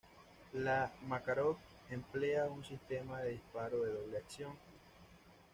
La 0.53 0.89
Makarov 1.07 1.59
emplea 1.91 2.45
un 2.49 2.65
sistema 2.65 3.21
de 3.21 3.33
disparo 3.33 3.83
de 3.83 3.91
doble 3.93 4.17
acción. 4.17 4.55